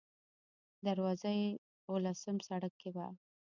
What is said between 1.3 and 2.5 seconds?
یې اوولسم